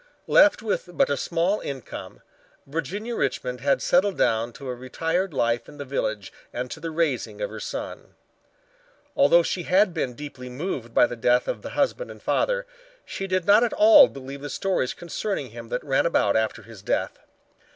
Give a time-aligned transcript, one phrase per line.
[0.25, 2.23] Left with but a small income,
[2.65, 6.89] Virginia Richmond had settled down to a retired life in the village and to the
[6.89, 8.15] raising of her son.
[9.15, 12.65] Although she had been deeply moved by the death of the husband and father,
[13.05, 16.81] she did not at all believe the stories concerning him that ran about after his
[16.81, 17.19] death.